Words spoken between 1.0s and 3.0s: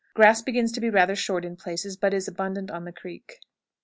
short in places, but is abundant on the